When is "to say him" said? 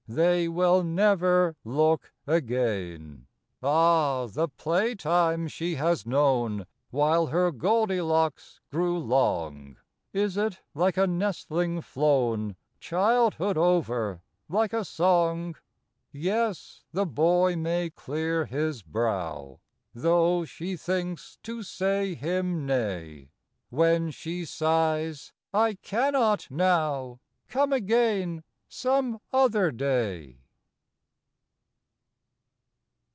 21.43-22.65